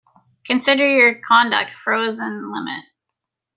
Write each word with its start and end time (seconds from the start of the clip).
Consider 0.45 0.89
your 0.89 1.19
conduct 1.19 1.69
frozen 1.69 2.51
limit. 2.51 2.85